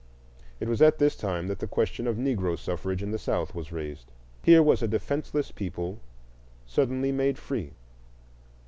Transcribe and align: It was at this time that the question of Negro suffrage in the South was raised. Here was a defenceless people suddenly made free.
It 0.59 0.67
was 0.67 0.81
at 0.81 0.97
this 0.97 1.15
time 1.15 1.45
that 1.45 1.59
the 1.59 1.67
question 1.67 2.07
of 2.07 2.15
Negro 2.17 2.57
suffrage 2.57 3.03
in 3.03 3.11
the 3.11 3.19
South 3.19 3.53
was 3.53 3.71
raised. 3.71 4.11
Here 4.41 4.63
was 4.63 4.81
a 4.81 4.87
defenceless 4.87 5.51
people 5.51 5.99
suddenly 6.65 7.11
made 7.11 7.37
free. 7.37 7.73